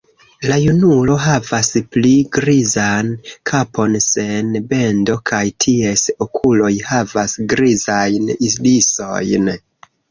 [0.51, 3.11] La junulo havas pli grizan
[3.51, 9.55] kapon sen bendo kaj ties okuloj havas grizajn irisojn.